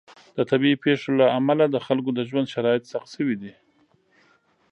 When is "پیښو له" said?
0.83-1.25